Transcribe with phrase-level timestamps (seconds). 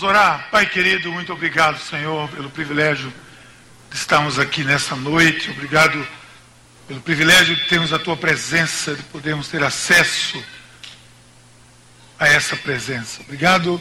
[0.00, 0.48] Vamos orar.
[0.50, 3.12] Pai querido, muito obrigado, Senhor, pelo privilégio
[3.90, 5.50] de estarmos aqui nessa noite.
[5.50, 6.06] Obrigado
[6.88, 10.42] pelo privilégio de termos a tua presença, de podermos ter acesso
[12.18, 13.20] a essa presença.
[13.20, 13.78] Obrigado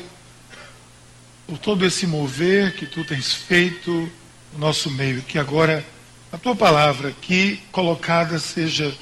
[1.48, 4.12] por todo esse mover que tu tens feito
[4.52, 5.22] no nosso meio.
[5.22, 5.86] Que agora
[6.34, 8.94] a tua palavra aqui colocada seja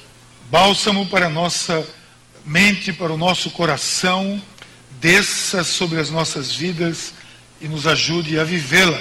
[0.48, 1.84] bálsamo para a nossa
[2.44, 4.40] mente, para o nosso coração
[5.00, 7.14] desça sobre as nossas vidas
[7.60, 9.00] e nos ajude a vivê-la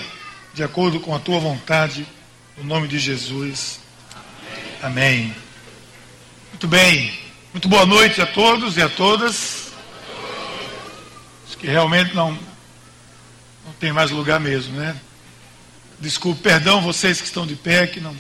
[0.54, 2.06] de acordo com a tua vontade,
[2.58, 3.80] no nome de Jesus.
[4.82, 5.36] Amém.
[6.50, 7.20] Muito bem.
[7.54, 9.72] Muito boa noite a todos e a todas.
[11.48, 12.32] Acho que realmente não,
[13.66, 14.96] não tem mais lugar mesmo, né?
[16.00, 18.16] Desculpe, perdão vocês que estão de pé, que não,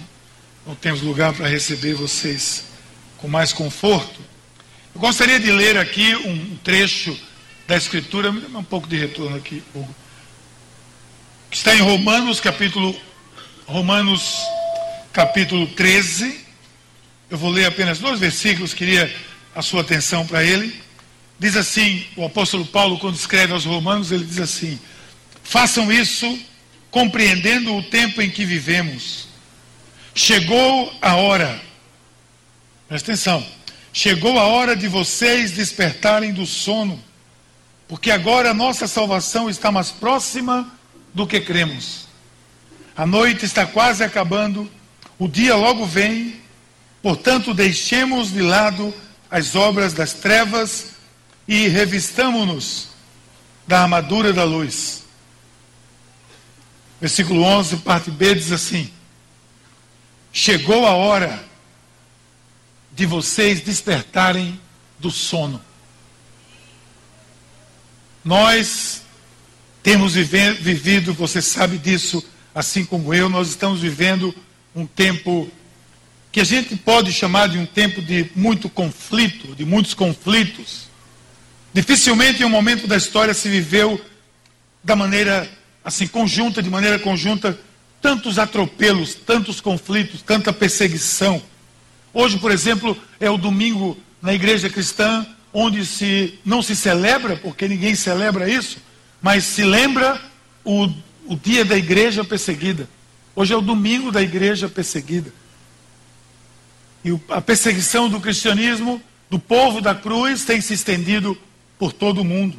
[0.66, 2.66] não temos lugar para receber vocês
[3.18, 4.20] com mais conforto.
[4.96, 7.16] Eu gostaria de ler aqui um trecho
[7.67, 9.94] da Escritura, me dá um pouco de retorno aqui, Hugo.
[11.52, 12.96] Está em Romanos, capítulo,
[13.65, 14.37] Romanos,
[15.12, 16.46] capítulo 13.
[17.29, 19.13] Eu vou ler apenas dois versículos, queria
[19.54, 20.82] a sua atenção para ele.
[21.37, 24.79] Diz assim, o apóstolo Paulo, quando escreve aos Romanos, ele diz assim:
[25.43, 26.40] façam isso
[26.90, 29.27] compreendendo o tempo em que vivemos.
[30.15, 31.62] Chegou a hora,
[32.87, 33.46] presta atenção,
[33.91, 37.07] chegou a hora de vocês despertarem do sono
[37.88, 40.71] porque agora a nossa salvação está mais próxima
[41.13, 42.07] do que cremos.
[42.96, 44.70] A noite está quase acabando,
[45.18, 46.41] o dia logo vem,
[47.02, 48.93] portanto, deixemos de lado
[49.30, 50.91] as obras das trevas
[51.48, 52.90] e revistamo-nos
[53.65, 55.04] da armadura da luz.
[56.99, 58.91] Versículo 11, parte B, diz assim:
[60.34, 61.43] Chegou a hora
[62.91, 64.59] de vocês despertarem
[65.00, 65.62] do sono.
[68.28, 69.03] Nós
[69.81, 72.22] temos vivido, você sabe disso,
[72.53, 74.36] assim como eu, nós estamos vivendo
[74.75, 75.50] um tempo
[76.30, 80.90] que a gente pode chamar de um tempo de muito conflito, de muitos conflitos.
[81.74, 83.98] Dificilmente em um momento da história se viveu
[84.84, 85.50] da maneira
[85.82, 87.58] assim conjunta, de maneira conjunta,
[88.02, 91.42] tantos atropelos, tantos conflitos, tanta perseguição.
[92.14, 97.68] Hoje, por exemplo, é o domingo na igreja cristã onde se não se celebra, porque
[97.68, 98.78] ninguém celebra isso,
[99.22, 100.22] mas se lembra
[100.63, 100.85] o,
[101.25, 102.88] o dia da igreja perseguida.
[103.35, 105.31] Hoje é o domingo da igreja perseguida.
[107.03, 111.38] E a perseguição do cristianismo, do povo da cruz, tem se estendido
[111.78, 112.57] por todo o mundo.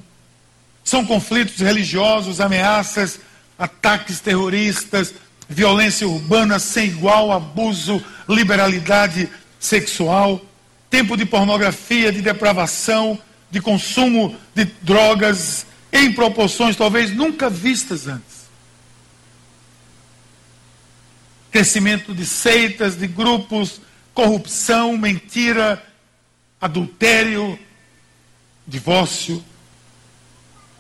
[0.85, 3.21] São conflitos religiosos, ameaças,
[3.59, 5.13] ataques terroristas,
[5.49, 9.29] violência urbana sem igual, abuso, liberalidade
[9.59, 10.41] sexual
[10.91, 13.19] tempo de pornografia, de depravação,
[13.51, 18.49] de consumo de drogas em proporções talvez nunca vistas antes.
[21.51, 23.81] Crescimento de seitas, de grupos,
[24.13, 25.83] corrupção, mentira,
[26.61, 27.59] adultério,
[28.67, 29.43] divórcio.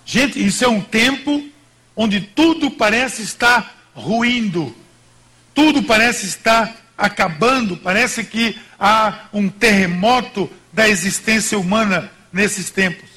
[0.04, 1.48] Gente, isso é um tempo
[1.96, 4.74] onde tudo parece estar ruindo,
[5.54, 13.08] tudo parece estar acabando, parece que há um terremoto da existência humana nesses tempos.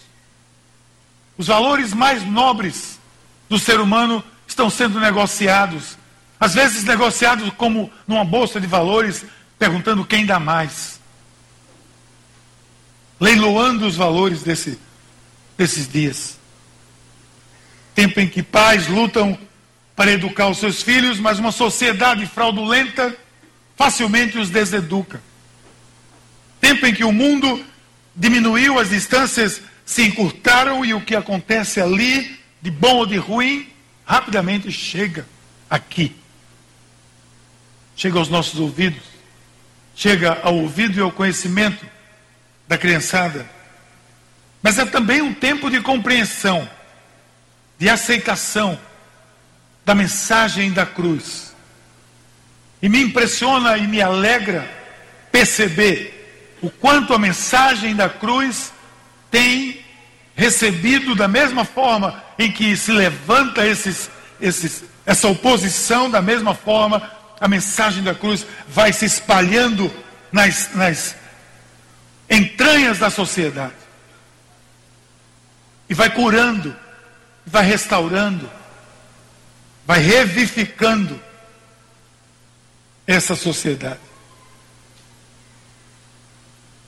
[1.38, 3.00] Os valores mais nobres
[3.50, 5.98] do ser humano estão sendo negociados,
[6.40, 9.26] às vezes negociados como numa bolsa de valores,
[9.60, 11.00] perguntando quem dá mais.
[13.20, 14.80] Leiloando os valores desse,
[15.58, 16.40] desses dias.
[17.94, 19.38] Tempo em que pais lutam
[19.96, 23.16] para educar os seus filhos, mas uma sociedade fraudulenta
[23.76, 25.22] facilmente os deseduca.
[26.82, 27.64] Tempo em que o mundo
[28.16, 33.70] diminuiu, as distâncias se encurtaram e o que acontece ali, de bom ou de ruim,
[34.04, 35.28] rapidamente chega
[35.70, 36.16] aqui.
[37.96, 39.04] Chega aos nossos ouvidos,
[39.96, 41.86] chega ao ouvido e ao conhecimento
[42.68, 43.48] da criançada.
[44.60, 46.68] Mas é também um tempo de compreensão,
[47.78, 48.80] de aceitação
[49.86, 51.54] da mensagem da cruz
[52.82, 54.68] e me impressiona e me alegra
[55.32, 56.21] perceber
[56.62, 58.72] o quanto a mensagem da cruz
[59.30, 59.82] tem
[60.36, 64.10] recebido da mesma forma em que se levanta esses,
[64.40, 69.92] esses, essa oposição, da mesma forma a mensagem da cruz vai se espalhando
[70.32, 71.16] nas, nas
[72.30, 73.74] entranhas da sociedade
[75.90, 76.76] e vai curando,
[77.46, 78.50] vai restaurando,
[79.86, 81.20] vai revivificando
[83.06, 84.00] essa sociedade.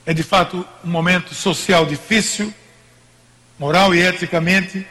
[0.06, 2.52] É de fato um momento social difícil,
[3.58, 4.86] moral e eticamente,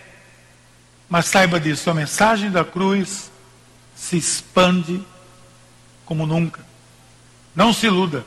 [1.09, 3.31] Mas saiba disso, a mensagem da cruz
[3.95, 5.05] se expande
[6.05, 6.65] como nunca.
[7.55, 8.25] Não se iluda.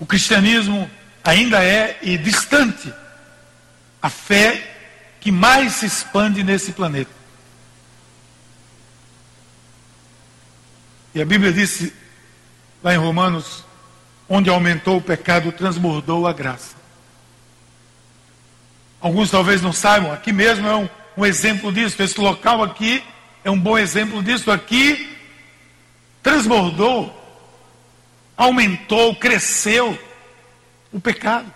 [0.00, 0.90] O cristianismo
[1.22, 2.92] ainda é e distante
[4.02, 4.74] a fé
[5.20, 7.10] que mais se expande nesse planeta.
[11.14, 11.92] E a Bíblia disse
[12.82, 13.64] lá em Romanos,
[14.28, 16.76] onde aumentou o pecado, transbordou a graça.
[19.00, 22.02] Alguns talvez não saibam, aqui mesmo é um, um exemplo disso.
[22.02, 23.04] Esse local aqui
[23.44, 24.50] é um bom exemplo disso.
[24.50, 25.16] Aqui
[26.22, 27.14] transbordou,
[28.36, 29.96] aumentou, cresceu
[30.92, 31.52] o pecado.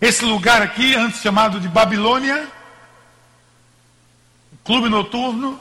[0.00, 2.48] Esse lugar aqui, antes chamado de Babilônia,
[4.64, 5.60] clube noturno,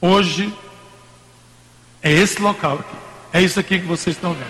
[0.00, 0.52] hoje
[2.02, 3.03] é esse local aqui.
[3.34, 4.46] É isso aqui que vocês estão vendo.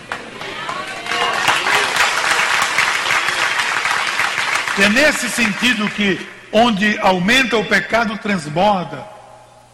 [4.78, 6.20] É nesse sentido que,
[6.52, 9.02] onde aumenta o pecado, transborda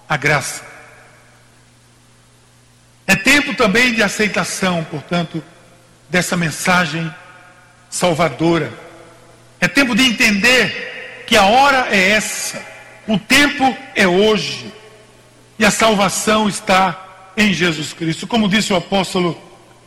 [0.08, 0.64] a graça.
[3.04, 5.42] É tempo também de aceitação, portanto,
[6.08, 7.12] dessa mensagem
[7.90, 8.72] salvadora.
[9.60, 12.64] É tempo de entender que a hora é essa,
[13.08, 14.72] o tempo é hoje,
[15.58, 17.09] e a salvação está
[17.40, 18.26] em Jesus Cristo.
[18.26, 19.40] Como disse o apóstolo,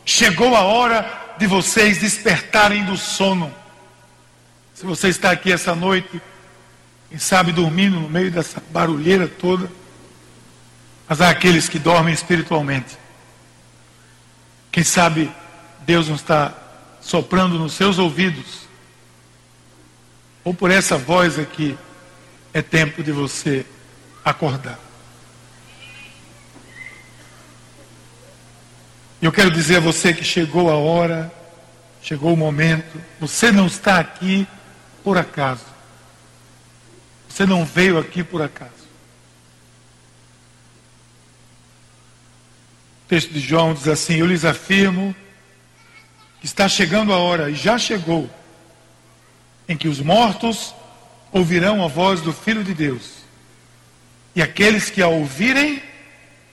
[0.04, 3.54] chegou a hora de vocês despertarem do sono.
[4.74, 6.20] Se você está aqui essa noite,
[7.10, 9.72] quem sabe dormindo no meio dessa barulheira toda,
[11.08, 12.98] mas há aqueles que dormem espiritualmente.
[14.72, 15.32] Quem sabe
[15.82, 16.56] Deus não está
[17.02, 18.64] soprando nos seus ouvidos,
[20.44, 21.78] ou por essa voz aqui,
[22.54, 23.66] é tempo de você
[24.26, 24.80] acordar.
[29.24, 31.32] Eu quero dizer a você que chegou a hora,
[32.02, 34.46] chegou o momento, você não está aqui
[35.02, 35.64] por acaso.
[37.30, 38.84] Você não veio aqui por acaso.
[43.06, 45.16] O texto de João diz assim: Eu lhes afirmo
[46.42, 48.30] que está chegando a hora, e já chegou,
[49.70, 50.76] em que os mortos
[51.32, 53.20] ouvirão a voz do Filho de Deus,
[54.36, 55.82] e aqueles que a ouvirem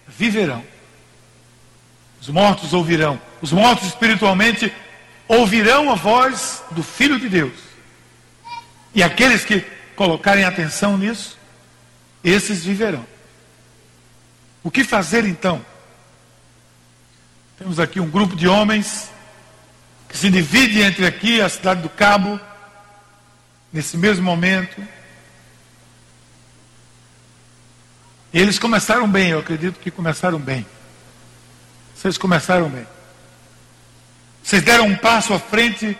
[0.06, 0.64] viverão.
[2.20, 4.72] Os mortos ouvirão, os mortos espiritualmente
[5.26, 7.54] ouvirão a voz do Filho de Deus.
[8.94, 9.64] E aqueles que
[9.96, 11.38] colocarem atenção nisso,
[12.22, 13.06] esses viverão.
[14.62, 15.64] O que fazer então?
[17.58, 19.10] Temos aqui um grupo de homens
[20.08, 22.40] que se divide entre aqui a cidade do Cabo,
[23.72, 24.82] nesse mesmo momento.
[28.32, 30.66] Eles começaram bem, eu acredito que começaram bem.
[32.00, 32.86] Vocês começaram bem.
[34.42, 35.98] Vocês deram um passo à frente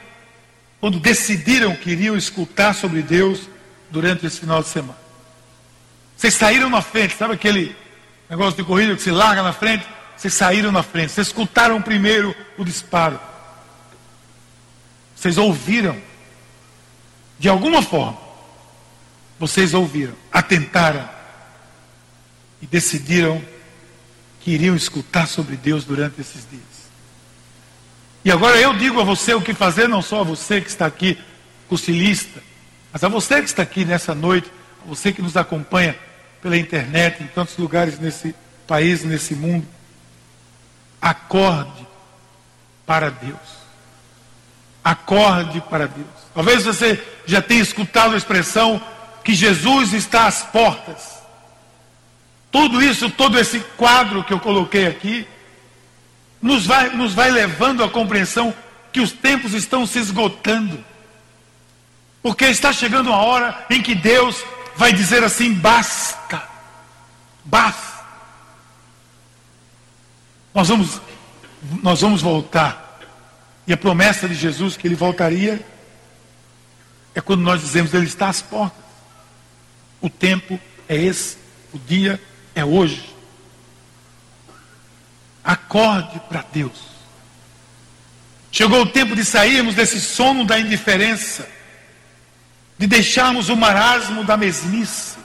[0.80, 3.50] quando decidiram que iriam escutar sobre Deus
[3.90, 4.96] durante esse final de semana.
[6.16, 7.76] Vocês saíram na frente, sabe aquele
[8.30, 9.86] negócio de corrida que se larga na frente?
[10.16, 13.20] Vocês saíram na frente, vocês escutaram primeiro o disparo.
[15.14, 16.00] Vocês ouviram.
[17.38, 18.16] De alguma forma,
[19.38, 21.06] vocês ouviram, atentaram
[22.62, 23.44] e decidiram
[24.40, 26.90] que iriam escutar sobre Deus durante esses dias.
[28.24, 30.86] E agora eu digo a você o que fazer, não só a você que está
[30.86, 31.18] aqui,
[31.68, 32.42] concilista,
[32.92, 34.50] mas a você que está aqui nessa noite,
[34.84, 35.96] a você que nos acompanha
[36.42, 38.34] pela internet, em tantos lugares nesse
[38.66, 39.66] país, nesse mundo.
[41.00, 41.86] Acorde
[42.86, 43.60] para Deus.
[44.82, 46.08] Acorde para Deus.
[46.34, 48.82] Talvez você já tenha escutado a expressão
[49.22, 51.19] que Jesus está às portas.
[52.50, 55.26] Tudo isso, todo esse quadro que eu coloquei aqui,
[56.42, 58.54] nos vai, nos vai levando à compreensão
[58.92, 60.84] que os tempos estão se esgotando.
[62.22, 64.44] Porque está chegando uma hora em que Deus
[64.76, 66.42] vai dizer assim: basta,
[67.44, 68.00] basta.
[70.52, 71.00] Nós vamos,
[71.82, 72.90] nós vamos voltar
[73.70, 75.64] e a promessa de Jesus que ele voltaria
[77.14, 78.82] é quando nós dizemos ele está às portas.
[80.00, 81.36] O tempo é esse,
[81.72, 82.29] o dia é
[82.64, 83.14] hoje.
[85.44, 86.90] Acorde para Deus.
[88.52, 91.48] Chegou o tempo de sairmos desse sono da indiferença,
[92.76, 95.18] de deixarmos o marasmo da mesmice,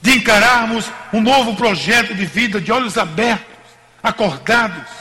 [0.00, 3.46] de encararmos um novo projeto de vida de olhos abertos,
[4.02, 5.00] acordados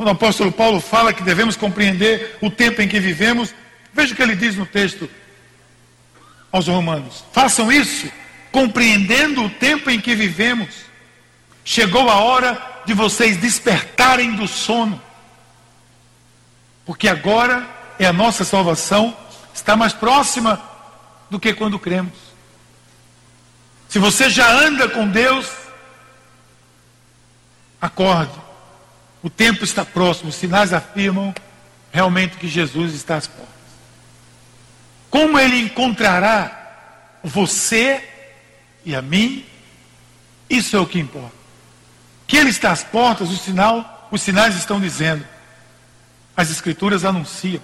[0.00, 3.54] quando o apóstolo Paulo fala que devemos compreender o tempo em que vivemos,
[3.92, 5.10] veja o que ele diz no texto
[6.50, 8.10] aos Romanos: façam isso,
[8.50, 10.68] compreendendo o tempo em que vivemos.
[11.64, 15.00] Chegou a hora de vocês despertarem do sono,
[16.84, 19.16] porque agora é a nossa salvação,
[19.54, 20.60] está mais próxima
[21.28, 22.30] do que quando cremos.
[23.88, 25.50] Se você já anda com Deus,
[27.80, 28.32] acorde.
[29.22, 31.34] O tempo está próximo, os sinais afirmam
[31.92, 33.50] realmente que Jesus está às portas.
[35.10, 36.56] Como ele encontrará
[37.22, 38.02] você
[38.84, 39.44] e a mim,
[40.48, 41.32] isso é o que importa.
[42.26, 45.24] Que ele está às portas, o sinal, os sinais estão dizendo.
[46.36, 47.62] As escrituras anunciam.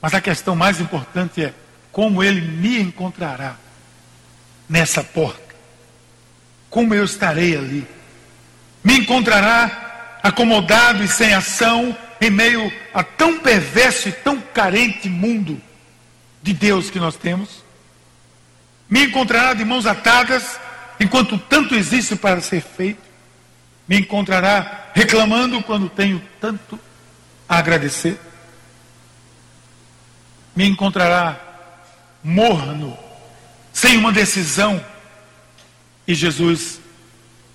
[0.00, 1.54] Mas a questão mais importante é
[1.90, 3.56] como ele me encontrará
[4.68, 5.54] nessa porta.
[6.70, 7.86] Como eu estarei ali?
[8.84, 15.60] Me encontrará acomodado e sem ação em meio a tão perverso e tão carente mundo
[16.42, 17.67] de Deus que nós temos?
[18.88, 20.58] Me encontrará de mãos atadas
[20.98, 23.02] enquanto tanto existe para ser feito?
[23.86, 26.78] Me encontrará reclamando quando tenho tanto
[27.48, 28.18] a agradecer?
[30.54, 31.38] Me encontrará
[32.22, 32.98] morno,
[33.72, 34.84] sem uma decisão?
[36.06, 36.80] E Jesus,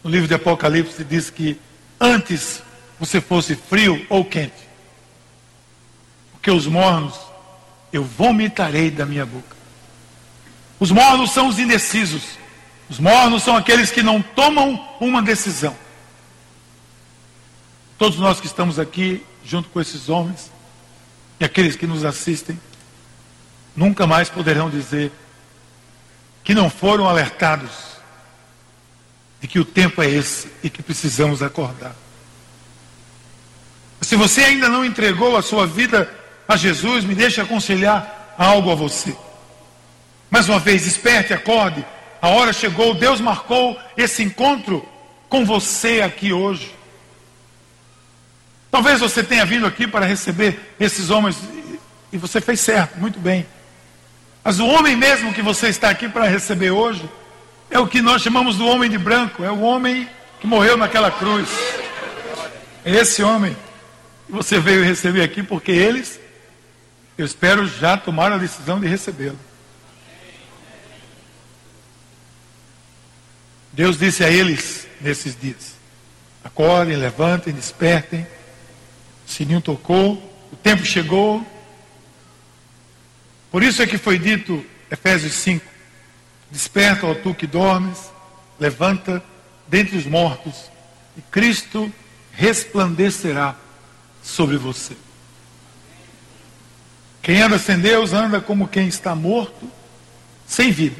[0.04, 1.60] no livro de Apocalipse, diz que
[2.00, 2.62] antes
[3.00, 4.54] você fosse frio ou quente,
[6.32, 7.20] porque os mornos
[7.92, 9.53] eu vomitarei da minha boca.
[10.84, 12.38] Os mornos são os indecisos.
[12.90, 15.74] Os mornos são aqueles que não tomam uma decisão.
[17.98, 20.52] Todos nós que estamos aqui, junto com esses homens,
[21.40, 22.60] e aqueles que nos assistem,
[23.74, 25.10] nunca mais poderão dizer
[26.44, 27.72] que não foram alertados
[29.40, 31.96] de que o tempo é esse e que precisamos acordar.
[34.02, 36.14] Se você ainda não entregou a sua vida
[36.46, 39.16] a Jesus, me deixe aconselhar algo a você.
[40.34, 41.86] Mais uma vez, esperte, acorde.
[42.20, 44.84] A hora chegou, Deus marcou esse encontro
[45.30, 46.74] com você aqui hoje.
[48.72, 51.38] Talvez você tenha vindo aqui para receber esses homens
[52.12, 53.46] e você fez certo, muito bem.
[54.44, 57.08] Mas o homem mesmo que você está aqui para receber hoje
[57.70, 60.10] é o que nós chamamos do homem de branco, é o homem
[60.42, 61.48] que morreu naquela cruz.
[62.84, 63.56] É esse homem
[64.26, 66.20] que você veio receber aqui porque eles,
[67.20, 69.38] eu espero, já tomaram a decisão de recebê-lo.
[73.74, 75.74] Deus disse a eles nesses dias:
[76.44, 78.26] acordem, levantem, despertem.
[79.28, 80.14] O sininho tocou,
[80.52, 81.46] o tempo chegou,
[83.54, 85.64] por isso é que foi dito, Efésios 5,
[86.50, 88.12] desperta, ó tu que dormes,
[88.60, 89.24] levanta
[89.68, 90.72] dentre os mortos,
[91.16, 91.94] e Cristo
[92.32, 93.56] resplandecerá
[94.24, 94.98] sobre você.
[97.22, 99.70] Quem anda sem Deus anda como quem está morto,
[100.48, 101.00] sem vida.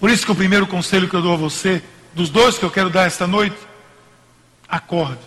[0.00, 1.82] Por isso que o primeiro conselho que eu dou a você,
[2.14, 3.56] dos dois que eu quero dar esta noite,
[4.68, 5.20] acorde.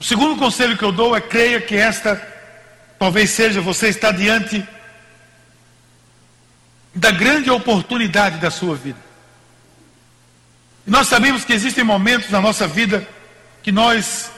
[0.00, 2.34] O segundo conselho que eu dou é creia que esta
[2.98, 4.66] Talvez seja você está diante
[6.94, 8.98] da grande oportunidade da sua vida.
[10.86, 13.06] E nós sabemos que existem momentos na nossa vida
[13.62, 14.30] que nós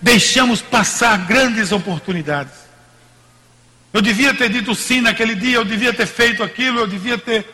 [0.00, 2.54] deixamos passar grandes oportunidades.
[3.92, 7.46] Eu devia ter dito sim naquele dia, eu devia ter feito aquilo, eu devia ter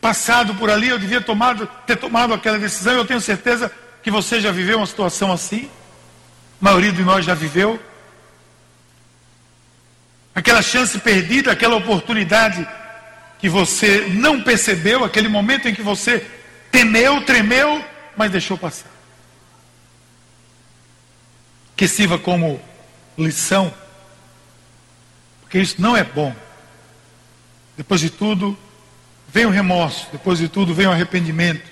[0.00, 2.94] passado por ali, eu devia tomado, ter tomado aquela decisão.
[2.94, 3.70] Eu tenho certeza
[4.02, 5.70] que você já viveu uma situação assim.
[6.60, 7.78] A maioria de nós já viveu
[10.36, 12.68] aquela chance perdida, aquela oportunidade
[13.38, 16.26] que você não percebeu, aquele momento em que você
[16.70, 17.82] temeu, tremeu,
[18.14, 18.90] mas deixou passar.
[21.74, 22.60] Que sirva como
[23.16, 23.72] lição,
[25.46, 26.34] porque isso não é bom.
[27.76, 28.58] Depois de tudo,
[29.28, 31.70] vem o remorso, depois de tudo, vem o arrependimento,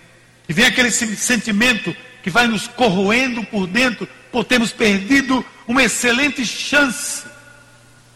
[0.49, 6.45] e vem aquele sentimento que vai nos corroendo por dentro por termos perdido uma excelente
[6.45, 7.25] chance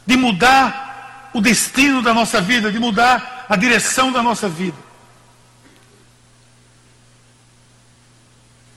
[0.06, 4.76] de mudar o destino da nossa vida, de mudar a direção da nossa vida.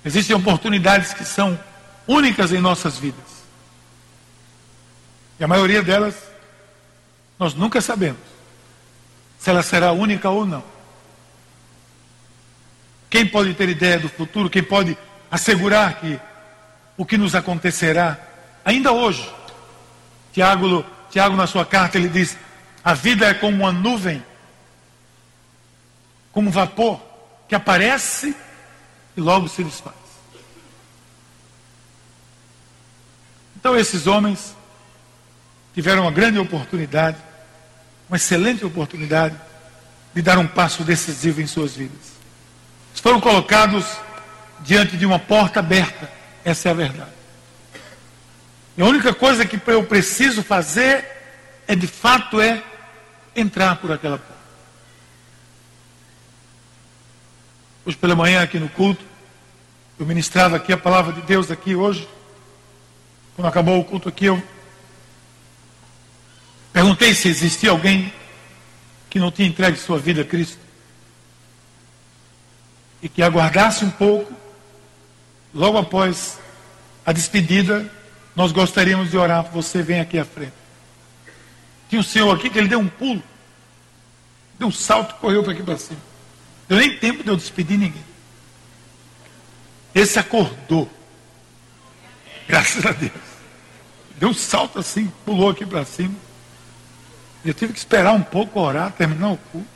[0.04, 1.60] Existem oportunidades que são
[2.08, 3.42] únicas em nossas vidas.
[5.40, 6.31] E a maioria delas
[7.42, 8.22] nós nunca sabemos
[9.40, 10.64] se ela será única ou não.
[13.10, 14.48] Quem pode ter ideia do futuro?
[14.48, 14.96] Quem pode
[15.32, 16.20] assegurar que
[16.96, 18.16] o que nos acontecerá
[18.64, 19.28] ainda hoje?
[20.32, 22.38] Tiago Tiago, na sua carta, ele diz:
[22.84, 24.24] a vida é como uma nuvem,
[26.32, 27.02] como um vapor,
[27.50, 28.36] que aparece
[29.18, 29.96] e logo se desfaz.
[33.56, 34.56] Então, esses homens
[35.74, 37.31] tiveram uma grande oportunidade,
[38.12, 39.40] uma excelente oportunidade
[40.14, 42.12] de dar um passo decisivo em suas vidas.
[42.94, 43.86] Foram colocados
[44.60, 46.12] diante de uma porta aberta,
[46.44, 47.14] essa é a verdade.
[48.78, 51.06] E a única coisa que eu preciso fazer
[51.66, 52.62] é de fato é
[53.34, 54.42] entrar por aquela porta.
[57.86, 59.06] Hoje pela manhã aqui no culto,
[59.98, 62.06] eu ministrava aqui a palavra de Deus aqui hoje.
[63.38, 64.44] Quando acabou o culto aqui, eu
[66.72, 68.14] perguntei se existia alguém
[69.10, 70.58] que não tinha entregue sua vida a Cristo.
[73.02, 74.32] E que aguardasse um pouco,
[75.54, 76.40] logo após
[77.06, 77.92] a despedida,
[78.36, 80.54] nós gostaríamos de orar por você, vem aqui à frente.
[81.90, 83.22] Tinha um senhor aqui que ele deu um pulo,
[84.58, 86.00] deu um salto, correu para aqui para cima.
[86.70, 88.06] Deu nem tempo de eu despedir ninguém.
[89.94, 90.90] Esse acordou.
[92.48, 93.12] Graças a Deus.
[94.16, 96.16] Deu um salto assim, pulou aqui para cima.
[97.44, 99.68] Eu tive que esperar um pouco orar, terminar o culto.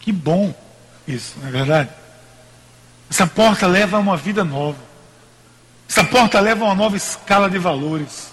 [0.00, 0.54] Que bom
[1.06, 1.90] isso, não é verdade?
[3.10, 4.78] Essa porta leva a uma vida nova.
[5.88, 8.32] Essa porta leva a uma nova escala de valores.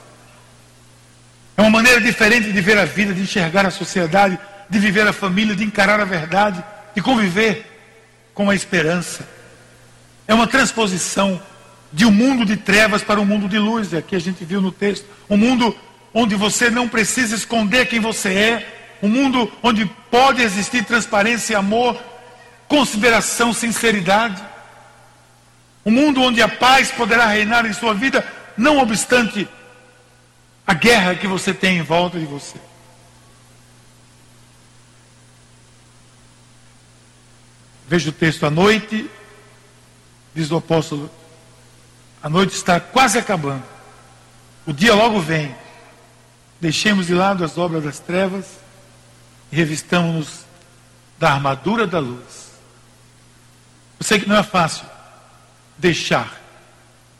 [1.55, 5.13] É uma maneira diferente de ver a vida, de enxergar a sociedade, de viver a
[5.13, 6.63] família, de encarar a verdade,
[6.95, 7.65] de conviver
[8.33, 9.27] com a esperança.
[10.27, 11.41] É uma transposição
[11.91, 14.61] de um mundo de trevas para um mundo de luz, é aqui a gente viu
[14.61, 15.05] no texto.
[15.29, 15.75] Um mundo
[16.13, 22.01] onde você não precisa esconder quem você é, um mundo onde pode existir transparência, amor,
[22.67, 24.41] consideração, sinceridade.
[25.85, 28.25] Um mundo onde a paz poderá reinar em sua vida,
[28.55, 29.47] não obstante
[30.67, 32.57] a guerra que você tem em volta de você.
[37.87, 39.09] Veja o texto à noite,
[40.33, 41.11] diz o apóstolo,
[42.23, 43.63] a noite está quase acabando.
[44.65, 45.53] O dia logo vem.
[46.61, 48.45] Deixemos de lado as obras das trevas
[49.51, 50.45] e revistamos-nos
[51.17, 52.51] da armadura da luz.
[53.99, 54.85] Eu sei que não é fácil
[55.77, 56.39] deixar.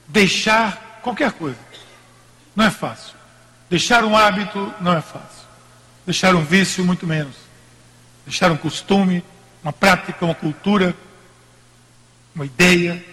[0.07, 1.57] Deixar qualquer coisa.
[2.55, 3.15] Não é fácil.
[3.69, 5.48] Deixar um hábito não é fácil.
[6.05, 7.36] Deixar um vício, muito menos.
[8.25, 9.24] Deixar um costume,
[9.63, 10.95] uma prática, uma cultura,
[12.36, 13.04] uma ideia.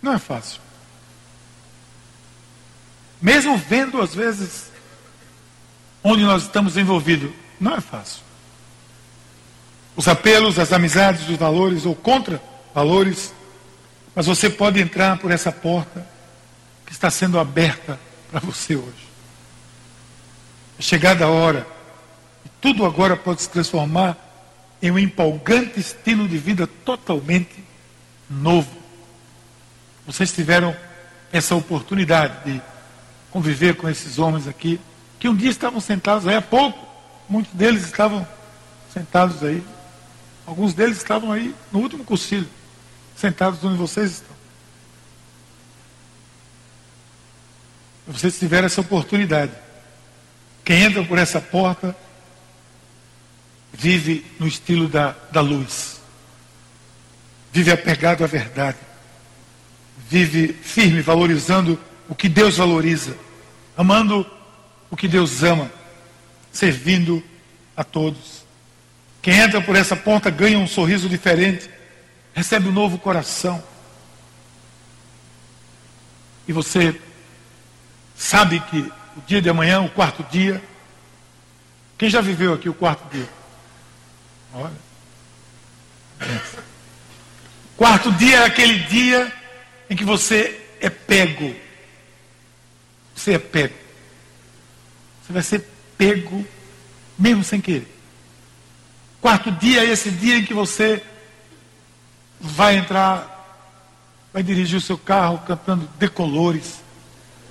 [0.00, 0.60] Não é fácil.
[3.20, 4.70] Mesmo vendo, às vezes,
[6.08, 8.22] onde nós estamos envolvidos, não é fácil.
[9.96, 12.40] Os apelos, as amizades, os valores ou contra
[12.72, 13.34] valores,
[14.14, 16.06] mas você pode entrar por essa porta
[16.86, 17.98] que está sendo aberta
[18.30, 19.08] para você hoje.
[20.78, 21.66] É chegada a hora,
[22.44, 24.16] e tudo agora pode se transformar
[24.80, 27.64] em um empolgante estilo de vida totalmente
[28.30, 28.70] novo.
[30.06, 30.76] Vocês tiveram
[31.32, 32.62] essa oportunidade de
[33.32, 34.78] conviver com esses homens aqui,
[35.18, 36.78] que um dia estavam sentados aí há pouco,
[37.28, 38.26] muitos deles estavam
[38.92, 39.62] sentados aí,
[40.46, 42.48] alguns deles estavam aí no último concílio,
[43.16, 44.36] sentados onde vocês estão.
[48.06, 49.52] Vocês tiveram essa oportunidade.
[50.64, 51.96] Quem entra por essa porta
[53.72, 56.00] vive no estilo da, da luz,
[57.52, 58.78] vive apegado à verdade,
[60.08, 63.16] vive firme, valorizando o que Deus valoriza,
[63.76, 64.26] amando
[64.90, 65.70] o que Deus ama,
[66.52, 67.22] servindo
[67.76, 68.44] a todos.
[69.20, 71.68] Quem entra por essa porta ganha um sorriso diferente,
[72.34, 73.62] recebe um novo coração.
[76.46, 77.00] E você
[78.16, 78.78] sabe que
[79.16, 80.62] o dia de amanhã, o quarto dia,
[81.98, 83.28] quem já viveu aqui o quarto dia?
[84.54, 84.86] Olha.
[87.76, 89.32] Quarto dia é aquele dia
[89.90, 91.54] em que você é pego.
[93.14, 93.85] Você é pego.
[95.26, 96.46] Você vai ser pego
[97.18, 97.92] mesmo sem querer.
[99.20, 101.02] Quarto dia é esse dia em que você
[102.40, 103.72] vai entrar,
[104.32, 106.80] vai dirigir o seu carro cantando decolores,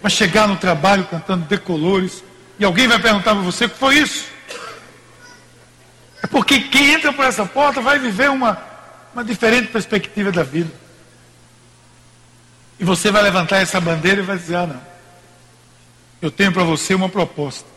[0.02, 2.24] vai chegar no trabalho cantando decolores,
[2.58, 4.28] e alguém vai perguntar para você o que foi isso?
[6.24, 8.58] É porque quem entra por essa porta vai viver uma,
[9.14, 10.72] uma diferente perspectiva da vida.
[12.80, 14.95] E você vai levantar essa bandeira e vai dizer: Ah, não.
[16.22, 17.68] Eu tenho para você uma proposta.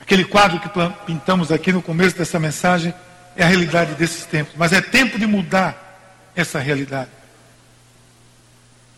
[0.00, 0.68] Aquele quadro que
[1.04, 2.94] pintamos aqui no começo dessa mensagem
[3.34, 4.54] é a realidade desses tempos.
[4.56, 7.10] Mas é tempo de mudar essa realidade.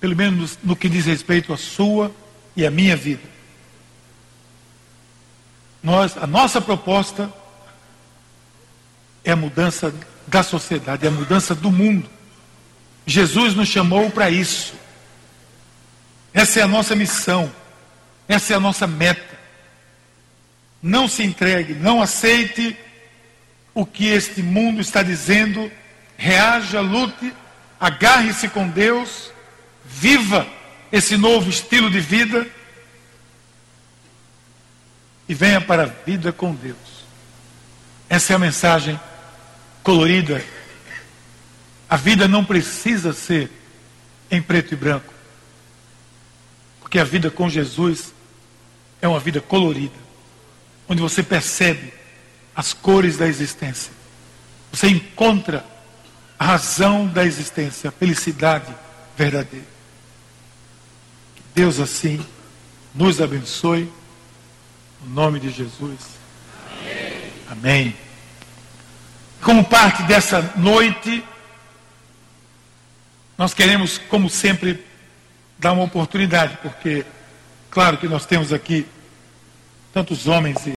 [0.01, 2.15] Pelo menos no que diz respeito à sua
[2.55, 3.23] e à minha vida.
[5.83, 7.33] Nós, a nossa proposta
[9.25, 9.95] é a mudança
[10.27, 12.09] da sociedade, é a mudança do mundo.
[13.07, 14.75] Jesus nos chamou para isso.
[16.39, 17.53] Essa é a nossa missão.
[18.29, 19.37] Essa é a nossa meta.
[20.81, 22.79] Não se entregue, não aceite
[23.75, 25.69] o que este mundo está dizendo.
[26.17, 27.35] Reaja, lute,
[27.81, 29.33] agarre-se com Deus,
[29.85, 30.47] viva
[30.93, 32.47] esse novo estilo de vida
[35.29, 37.05] e venha para a vida com Deus.
[38.09, 38.99] Essa é a mensagem
[39.83, 40.45] colorida.
[41.91, 43.51] A vida não precisa ser
[44.31, 45.18] em preto e branco.
[46.89, 48.15] Porque a vida com Jesus
[49.03, 49.95] é uma vida colorida,
[50.89, 51.93] onde você percebe
[52.57, 53.93] as cores da existência.
[54.73, 55.63] Você encontra
[56.39, 58.75] a razão da existência, a felicidade
[59.19, 59.67] verdadeira.
[61.37, 62.25] Que Deus assim
[62.95, 63.93] nos abençoe.
[65.05, 66.01] No nome de Jesus.
[66.81, 67.33] Amém.
[67.51, 67.97] Amém.
[69.43, 71.23] Como parte dessa noite,
[73.37, 74.88] nós queremos, como sempre,
[75.59, 77.05] dar uma oportunidade, porque,
[77.71, 78.87] claro que nós temos aqui
[79.93, 80.67] tantos homens e